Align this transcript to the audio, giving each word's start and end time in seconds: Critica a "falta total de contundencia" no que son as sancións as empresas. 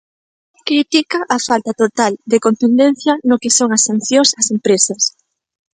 Critica 0.67 1.19
a 1.35 1.37
"falta 1.47 1.71
total 1.83 2.13
de 2.31 2.37
contundencia" 2.45 3.13
no 3.27 3.39
que 3.41 3.49
son 3.57 3.69
as 3.77 3.85
sancións 3.89 4.29
as 4.39 4.47
empresas. 4.55 5.01